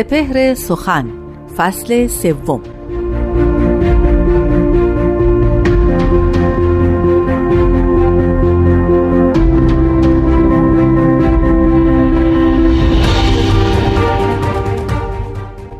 [0.00, 1.10] سپهر سخن
[1.56, 2.62] فصل سوم.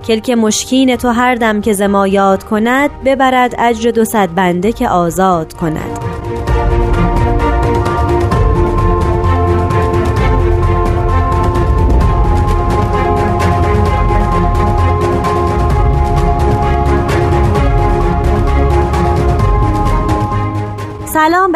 [0.07, 4.89] کلک مشکین تو هر دم که زما یاد کند ببرد اجر دو صد بنده که
[4.89, 6.10] آزاد کند.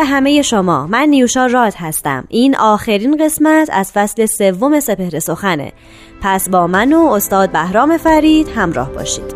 [0.05, 0.87] به همه شما.
[0.87, 2.25] من نیوشا راد هستم.
[2.29, 5.73] این آخرین قسمت از فصل سوم سپهر سخنه.
[6.21, 9.35] پس با من و استاد بهرام فرید همراه باشید.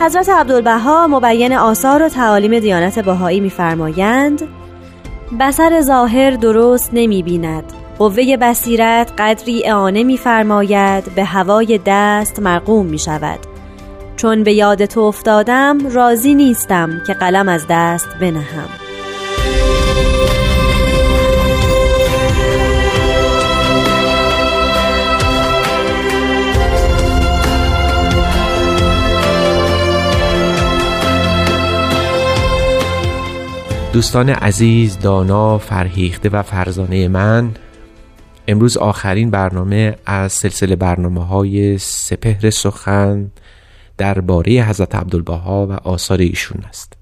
[0.00, 4.61] حضرت عبدالبها مبین آثار و تعالیم دیانت بهایی می‌فرمایند
[5.40, 7.64] بسر ظاهر درست نمی بیند.
[7.98, 13.38] قوه بصیرت قدری اعانه میفرماید به هوای دست مرقوم می شود.
[14.16, 18.81] چون به یاد تو افتادم راضی نیستم که قلم از دست بنهم.
[33.92, 37.50] دوستان عزیز دانا فرهیخته و فرزانه من
[38.48, 43.30] امروز آخرین برنامه از سلسله برنامه های سپهر سخن
[43.98, 46.92] درباره حضرت عبدالبها و آثار ایشون است.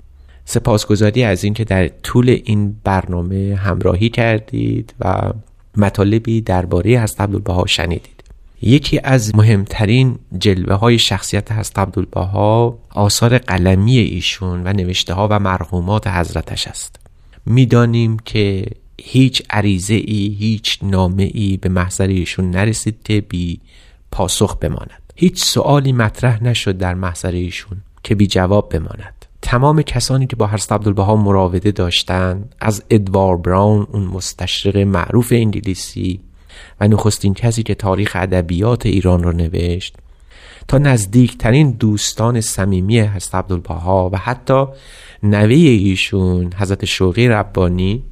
[0.44, 5.32] سپاسگزاری از اینکه در طول این برنامه همراهی کردید و
[5.76, 8.19] مطالبی درباره حضرت عبدالبها شنیدید.
[8.62, 15.38] یکی از مهمترین جلوه های شخصیت حضرت عبدالبها آثار قلمی ایشون و نوشته ها و
[15.38, 17.00] مرحومات حضرتش است.
[17.46, 18.66] می‌دانیم که
[19.02, 23.60] هیچ عریضه ای هیچ نامه ای به محضر ایشون نرسید که بی
[24.10, 25.02] پاسخ بماند.
[25.14, 29.26] هیچ سوالی مطرح نشد در محضر ایشون که بی جواب بماند.
[29.42, 36.20] تمام کسانی که با حضرت عبدالبها مراوده داشتند از ادوار براون اون مستشرق معروف انگلیسی
[36.80, 39.96] و نخستین کسی که تاریخ ادبیات ایران را نوشت.
[40.68, 44.64] تا نزدیکترین دوستان صمیمی حضرت عبدالبها و حتی
[45.22, 48.02] نوه ایشون حضرت شوقی ربانی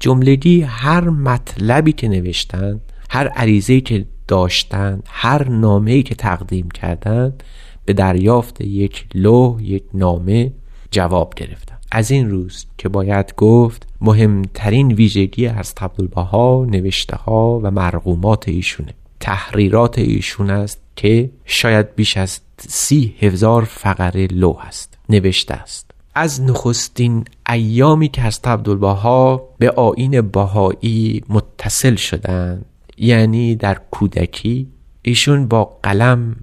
[0.00, 7.42] جملگی هر مطلبی که نوشتند هر عریضه‌ای که داشتند هر نامه‌ای که تقدیم کردند
[7.84, 10.52] به دریافت یک لوح یک نامه
[10.90, 11.83] جواب گرفتند.
[11.94, 18.94] از این روز که باید گفت مهمترین ویژگی از عبدالبها نوشته ها و مرقومات ایشونه.
[19.20, 25.90] تحریرات ایشون است که شاید بیش از سی هزار فقره لوح است نوشته است.
[26.14, 32.64] از نخستین ایامی که از عبدالبها به آین بهایی متصل شدند
[32.98, 34.68] یعنی در کودکی
[35.02, 36.36] ایشون با قلم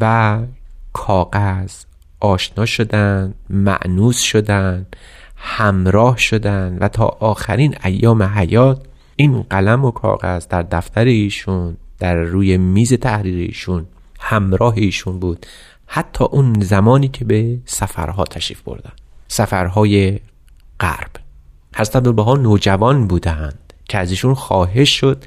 [0.00, 0.38] و
[0.92, 1.72] کاغذ
[2.22, 4.96] آشنا شدند معنوس شدند
[5.36, 8.82] همراه شدند و تا آخرین ایام حیات
[9.16, 13.86] این قلم و کاغذ در دفتر ایشون در روی میز تحریر ایشون
[14.20, 15.46] همراه ایشون بود.
[15.86, 18.92] حتی اون زمانی که به سفرها تشریف بردن.
[19.28, 20.18] سفرهای
[20.80, 21.10] غرب.
[21.76, 25.24] حضرت عبدالبها نوجوان بودند که از ایشون خواهش شد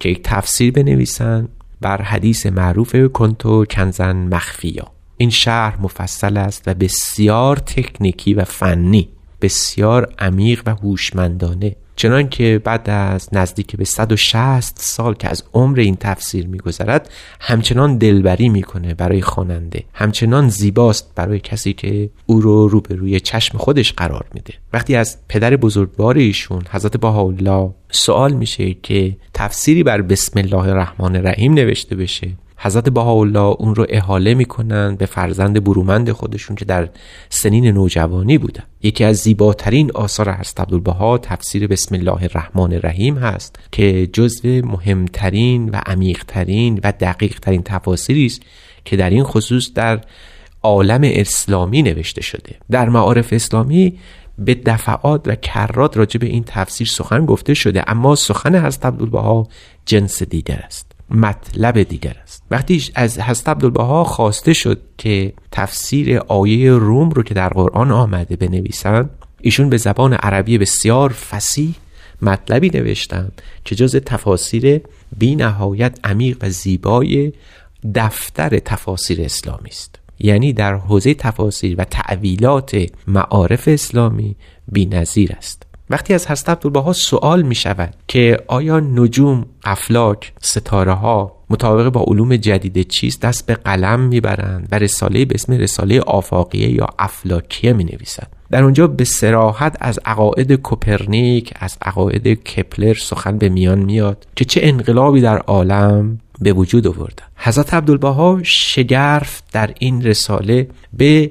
[0.00, 1.48] که یک تفسیر بنویسند
[1.80, 4.97] بر حدیث معروف کنتو کنزن مخفیا.
[5.20, 9.08] این شهر مفصل است و بسیار تکنیکی و فنی
[9.42, 11.76] بسیار عمیق و هوشمندانه.
[11.96, 17.98] چنان که بعد از نزدیک به 160 سال که از عمر این تفسیر میگذرد همچنان
[17.98, 19.84] دلبری می‌کنه برای خواننده.
[19.94, 24.54] همچنان زیباست برای کسی که او رو روبروی چشم خودش قرار میده.
[24.72, 31.16] وقتی از پدر بزرگوار ایشون حضرت بهاءالله سوال میشه که تفسیری بر بسم الله الرحمن
[31.16, 32.28] الرحیم نوشته بشه
[32.60, 36.88] حضرت بهاءالله اون رو احاله می‌کنن به فرزند برومند خودشون که در
[37.28, 43.58] سنین نوجوانی بودن یکی از زیباترین آثار حضرت عبدالبها تفسیر بسم الله الرحمن الرحیم هست
[43.72, 48.40] که جزو مهمترین و عمیقترین و دقیقترین تفاسیری است
[48.84, 50.00] که در این خصوص در
[50.62, 52.56] عالم اسلامی نوشته شده.
[52.70, 53.98] در معارف اسلامی
[54.38, 59.48] به دفعات و کرات راجع به این تفسیر سخن گفته شده اما سخن حضرت عبدالبها
[59.86, 60.97] جنس دیگر است.
[61.10, 62.42] مطلب دیگر است.
[62.50, 68.36] وقتی از حضرت عبدالبها خواسته شد که تفسیر آیه روم رو که در قرآن آمده
[68.36, 69.10] بنویسند
[69.40, 71.74] ایشون به زبان عربی بسیار فسیح
[72.22, 74.80] مطلبی نوشتند که جز تفاسیر
[75.18, 77.32] بی نهایت عمیق و زیبای
[77.94, 79.98] دفتر تفاسیر اسلامی است.
[80.18, 84.36] یعنی در حوزه تفاسیر و تعویلات معارف اسلامی
[84.76, 85.67] نظیر است.
[85.90, 92.04] وقتی از حضرت عبدالبها سوال می شود که آیا نجوم، افلاک، ستاره ها مطابق با
[92.08, 97.72] علوم جدید چیست دست به قلم می‌برند و رساله به اسم رساله آفاقیه یا افلاکیه
[97.72, 103.78] می نویسند در اونجا به سراحت از عقاید کوپرنیک از عقاید کپلر سخن به میان
[103.78, 110.68] میاد که چه انقلابی در عالم به وجود آوردن حضرت عبدالبها شگرف در این رساله
[110.92, 111.30] به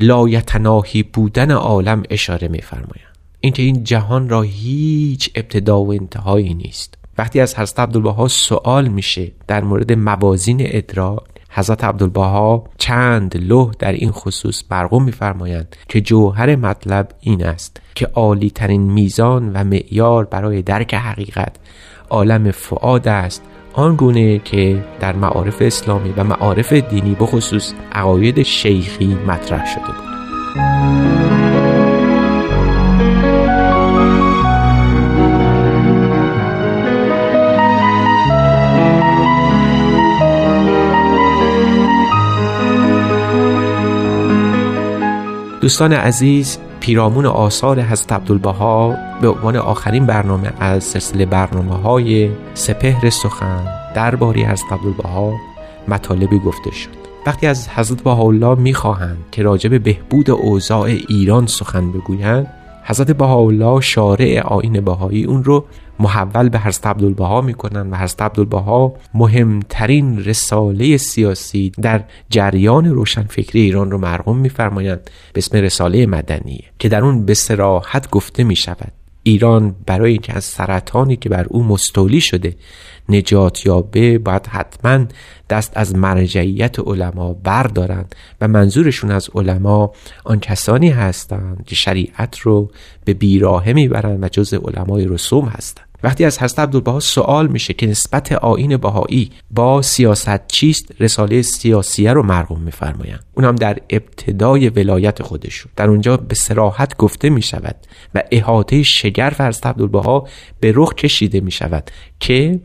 [0.00, 3.07] لایتناهی بودن عالم اشاره میفرمایند
[3.40, 6.94] اینکه این جهان را هیچ ابتدا و انتهایی نیست.
[7.18, 11.20] وقتی از حضرت عبدالبها سوال میشه در مورد موازین ادراک
[11.50, 18.06] حضرت عبدالبها چند لوح در این خصوص برقوم میفرمایند که جوهر مطلب این است که
[18.06, 21.56] عالی ترین میزان و معیار برای درک حقیقت
[22.10, 23.42] عالم فعاد است.
[23.72, 31.07] آنگونه که در معارف اسلامی و معارف دینی بخصوص عقاید شیخی مطرح شده بود.
[45.68, 53.10] دوستان عزیز پیرامون آثار حضرت عبدالبها به عنوان آخرین برنامه از سلسله برنامه های سپهر
[53.10, 55.32] سخن درباره حضرت عبدالبها
[55.88, 56.90] مطالبی گفته شد.
[57.26, 62.46] وقتی از حضرت بهاءالله می‌خواهند که راجع به بهبود اوضاع ایران سخن بگویند
[62.84, 65.64] حضرت بهاءالله شارع آین بهایی اون رو
[66.00, 73.90] محول به حضرت عبدالبها می‌کنن و حضرت عبدالبها مهمترین رساله سیاسی در جریان روشنفکری ایران
[73.90, 75.10] رو مرقوم میفرمایند.
[75.32, 78.92] به اسم رساله مدنیه که در اون به سراحت گفته می شود
[79.22, 82.56] ایران برای اینکه از سرطانی که بر او مستولی شده
[83.08, 85.04] نجات یابه باید حتما
[85.50, 89.92] دست از مرجعیت علما بردارند و منظورشون از علما
[90.24, 92.70] آن کسانی هستند که شریعت رو
[93.04, 95.87] به بیراهه می‌برند و جز علمای رسوم هستند.
[96.02, 102.12] وقتی از حضرت عبدالبها سوال میشه که نسبت آین بهایی با سیاست چیست رساله سیاسیه
[102.12, 103.24] رو مرقوم میفرمایند.
[103.34, 105.72] اونم در ابتدای ولایت خودشون.
[105.76, 107.76] در اونجا به سراحت گفته می‌شود
[108.14, 110.28] و احاطه شگرف حضرت عبدالبها
[110.60, 111.90] به رخ کشیده می‌شود
[112.20, 112.60] که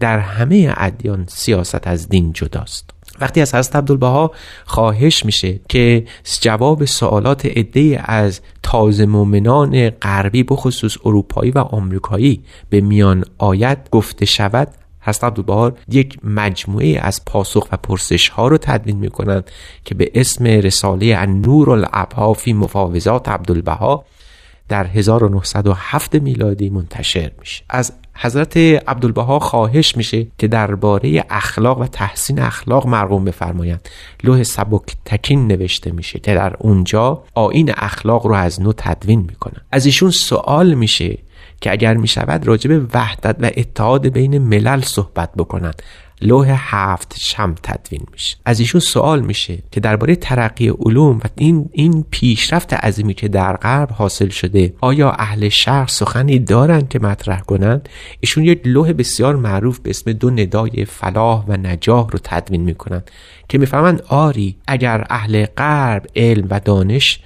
[0.00, 2.90] در همه ادیان سیاست از دین جداست.
[3.20, 4.30] وقتی از حضرت عبدالبها
[4.64, 6.04] خواهش میشه که
[6.40, 14.26] جواب سوالات عده از تازه مؤمنان غربی بخصوص اروپایی و آمریکایی به میان آید گفته
[14.26, 14.68] شود
[15.00, 19.50] حضرت عبدالبها یک مجموعه از پاسخ و پرسش ها رو تدوین می‌کنند
[19.84, 24.04] که به اسم رساله النور الابها فی مفاوضات عبدالبها
[24.68, 27.64] در 1907 میلادی منتشر میشه.
[27.68, 33.88] از حضرت عبدالبها خواهش میشه که درباره اخلاق و تحسین اخلاق مرقوم بفرمایند.
[34.24, 39.60] لوح سبک تکین نوشته میشه که در اونجا آین اخلاق رو از نو تدوین می‌کنن.
[39.72, 41.18] از ایشون سوال میشه
[41.60, 45.82] که اگر می‌شود راجع به وحدت و اتحاد بین ملل صحبت بکنند.
[46.22, 48.36] لوح هفت شم تدوین میشه.
[48.44, 53.56] از ایشون سوال میشه که درباره ترقی علوم و این این پیشرفت عظیمی که در
[53.56, 57.88] غرب حاصل شده آیا اهل شرق سخنی دارند که مطرح کنند؟
[58.20, 63.10] ایشون یک لوح بسیار معروف به اسم دو ندای فلاح و نجاح رو تدوین می‌کنند
[63.48, 67.20] که می‌فهمند آری اگر اهل غرب علم و دانش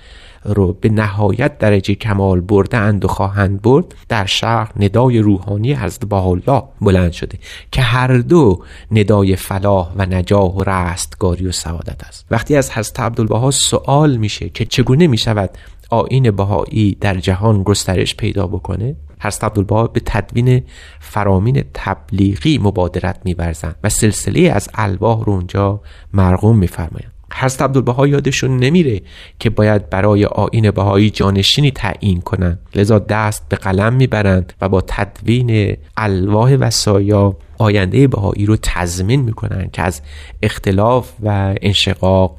[0.44, 6.12] رو به نهایت درجه کمال برده اند و خواهند برد در شهر ندای روحانی حضرت
[6.12, 7.38] الله بلند شده
[7.72, 12.26] که هر دو ندای فلاح و نجاح و رستگاری و سعادت است.
[12.30, 15.50] وقتی از حضرت عبدالبها سوال میشه که چگونه می‌شود
[15.90, 20.62] آین بهایی در جهان گسترش پیدا بکنه حضرت عبدالبها به تدوین
[21.00, 25.80] فرامین تبلیغی مبادرت میورزند و سلسله از الواح رو اونجا
[26.12, 27.11] مرغوم میفرمایند.
[27.34, 29.00] حضرت عبدالبها یادشون نمیره
[29.38, 32.58] که باید برای آین بهایی جانشینی تعیین کنند.
[32.74, 39.70] لذا دست به قلم می‌برند و با تدوین الواح وسایا آینده بهایی رو تضمین می‌کنن
[39.72, 40.02] که از
[40.42, 42.36] اختلاف و انشقاق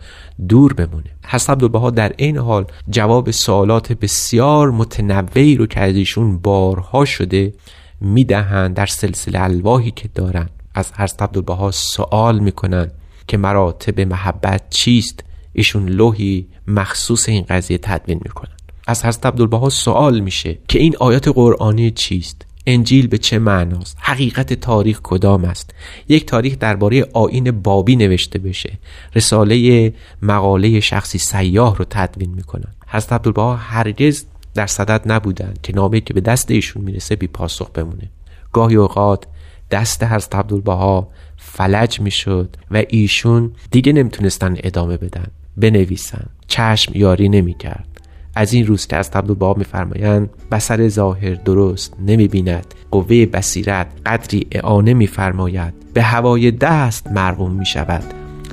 [0.49, 1.09] دور بمونه.
[1.27, 7.53] حضرت عبدالبها در این حال جواب سوالات بسیار متنوعی رو که از ایشون بارها شده
[8.01, 10.49] می‌دهند در سلسله الواحی که دارن.
[10.75, 12.91] از حضرت عبدالبها سوال می‌کنن
[13.27, 18.51] که مراتب محبت چیست؟ ایشون لوحی مخصوص این قضیه تدوین می‌کنن.
[18.87, 24.53] از حضرت عبدالبها سوال میشه که این آیات قرآنی چیست؟ انجیل به چه معناست؟ حقیقت
[24.53, 25.73] تاریخ کدام است؟
[26.09, 28.73] یک تاریخ درباره آین بابی نوشته بشه.
[29.15, 32.73] رساله مقاله شخصی سیاه رو تدوین می‌کنن.
[32.87, 37.69] حضرت عبدالبها هرگز در صدد نبودند که نامه که به دست ایشون می‌رسه بی پاسخ
[37.69, 38.09] بمونه.
[38.51, 39.23] گاهی اوقات
[39.71, 41.07] دست حضرت عبدالبها
[41.55, 46.25] فلج می‌شد و ایشون دیگه نمی‌تونستن ادامه بدن بنویسن.
[46.47, 47.87] چشم یاری نمی‌کرد.
[48.35, 54.93] از این روز که از عبدالبها میفرمایند بسر ظاهر درست نمی‌بیند قوه بصیرت قدری اعانه
[54.93, 55.73] میفرماید.
[55.93, 58.03] به هوای دست مرغوم می‌شود.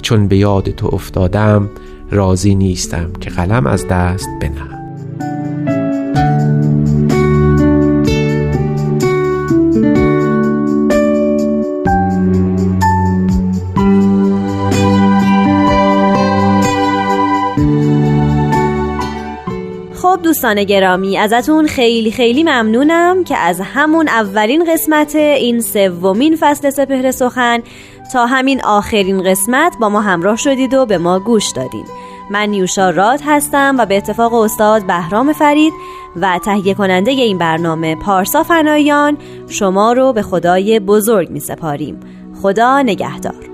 [0.02, 1.70] چون به یاد تو افتادم
[2.10, 4.79] راضی نیستم که قلم از دست بنهم.
[20.02, 26.70] خب دوستان گرامی ازتون خیلی خیلی ممنونم که از همون اولین قسمت این سومین فصل
[26.70, 27.62] سپهر سخن
[28.12, 31.84] تا همین آخرین قسمت با ما همراه شدید و به ما گوش دادین.
[32.30, 35.72] من نیوشا راد هستم و به اتفاق استاد بهرام فرید
[36.16, 42.00] و تهیه کننده این برنامه پارسا فنایان شما رو به خدای بزرگ می سپاریم
[42.42, 43.50] خدا نگهدار.